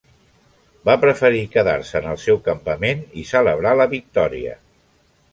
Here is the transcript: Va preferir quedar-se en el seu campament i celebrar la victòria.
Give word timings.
Va 0.89 0.93
preferir 1.01 1.41
quedar-se 1.55 1.99
en 1.99 2.07
el 2.13 2.17
seu 2.23 2.39
campament 2.47 3.03
i 3.25 3.27
celebrar 3.33 3.75
la 3.81 3.87
victòria. 3.93 4.55